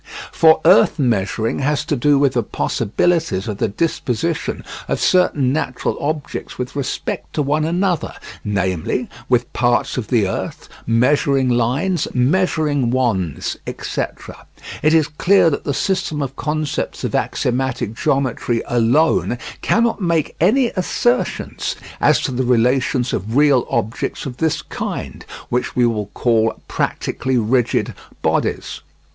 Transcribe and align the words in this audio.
For 0.31 0.61
earth 0.65 0.97
measuring 0.97 1.59
has 1.59 1.85
to 1.85 1.95
do 1.95 2.17
with 2.17 2.33
the 2.33 2.41
possibilities 2.41 3.47
of 3.47 3.59
the 3.59 3.67
disposition 3.67 4.63
of 4.87 4.99
certain 4.99 5.53
natural 5.53 5.95
objects 6.01 6.57
with 6.57 6.75
respect 6.75 7.33
to 7.35 7.43
one 7.43 7.65
another, 7.65 8.15
namely, 8.43 9.09
with 9.29 9.53
parts 9.53 9.97
of 9.97 10.07
the 10.07 10.27
earth, 10.27 10.67
measuring 10.87 11.49
lines, 11.49 12.07
measuring 12.15 12.89
wands, 12.89 13.57
etc. 13.67 14.47
It 14.81 14.95
is 14.95 15.07
clear 15.07 15.51
that 15.51 15.65
the 15.65 15.71
system 15.75 16.23
of 16.23 16.35
concepts 16.35 17.03
of 17.03 17.13
axiomatic 17.13 17.93
geometry 17.93 18.63
alone 18.65 19.37
cannot 19.61 20.01
make 20.01 20.35
any 20.41 20.69
assertions 20.69 21.75
as 21.99 22.19
to 22.21 22.31
the 22.31 22.43
relations 22.43 23.13
of 23.13 23.37
real 23.37 23.67
objects 23.69 24.25
of 24.25 24.37
this 24.37 24.63
kind, 24.63 25.23
which 25.49 25.75
we 25.75 25.85
will 25.85 26.07
call 26.15 26.59
practically 26.67 27.37
rigid 27.37 27.93
bodies. 28.23 28.81